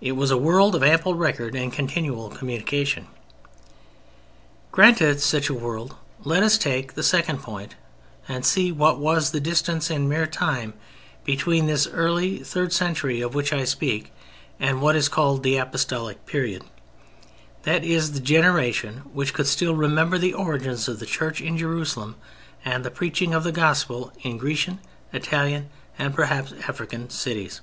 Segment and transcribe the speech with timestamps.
[0.00, 3.06] It was a world of ample record and continual communication.
[4.72, 7.76] Granted such a world let us take the second point
[8.26, 10.74] and see what was the distance in mere time
[11.22, 14.12] between this early third century of which I speak
[14.58, 16.64] and what is called the Apostolic period;
[17.62, 22.16] that is, the generation which could still remember the origins of the Church in Jerusalem
[22.64, 24.80] and the preaching of the Gospel in Grecian,
[25.12, 25.70] Italian,
[26.00, 27.60] and perhaps African cities.